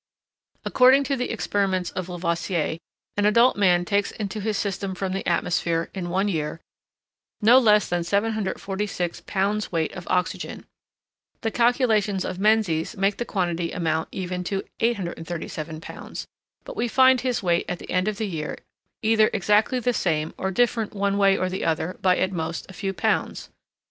According 0.65 1.03
to 1.03 1.15
the 1.15 1.29
experiments 1.29 1.91
of 1.91 2.09
Lavoisier, 2.09 2.79
an 3.17 3.27
adult 3.27 3.55
man 3.55 3.85
takes 3.85 4.09
into 4.09 4.39
his 4.39 4.57
system 4.57 4.95
from 4.95 5.13
the 5.13 5.23
atmosphere, 5.27 5.91
in 5.93 6.09
one 6.09 6.27
year, 6.27 6.59
no 7.39 7.59
less 7.59 7.87
than 7.87 8.03
746 8.03 9.21
pounds 9.27 9.71
weight 9.71 9.91
of 9.91 10.07
oxygen; 10.07 10.65
the 11.41 11.51
calculations 11.51 12.25
of 12.25 12.39
Menzies 12.39 12.97
make 12.97 13.17
the 13.17 13.25
quantity 13.25 13.71
amount 13.71 14.09
even 14.11 14.43
to 14.45 14.63
837 14.79 15.79
pounds; 15.81 16.25
but 16.63 16.75
we 16.75 16.87
find 16.87 17.21
his 17.21 17.43
weight 17.43 17.65
at 17.69 17.77
the 17.77 17.91
end 17.91 18.07
of 18.07 18.17
the 18.17 18.25
year 18.25 18.57
either 19.03 19.29
exactly 19.31 19.79
the 19.79 19.93
same 19.93 20.33
or 20.35 20.49
different 20.49 20.95
one 20.95 21.15
way 21.19 21.37
or 21.37 21.47
the 21.47 21.63
other 21.63 21.95
by 22.01 22.17
at 22.17 22.31
most 22.31 22.65
a 22.67 22.73
few 22.73 22.91
pounds. 22.91 23.51